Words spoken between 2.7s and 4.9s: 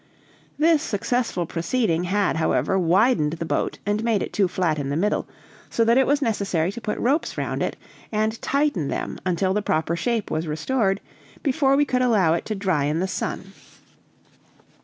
widened the boat, and made it too flat in